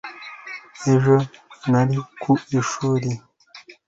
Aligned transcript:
ejo 0.91 1.15
nari 1.71 1.97
ku 2.21 2.31
ishuri 2.59 3.09